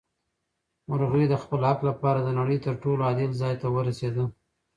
مرغۍ 0.87 1.25
د 1.29 1.35
خپل 1.43 1.61
حق 1.69 1.79
لپاره 1.89 2.19
د 2.23 2.29
نړۍ 2.39 2.57
تر 2.65 2.73
ټولو 2.83 3.01
عادل 3.07 3.31
ځای 3.41 3.53
ته 3.61 3.67
ورسېده. 3.75 4.23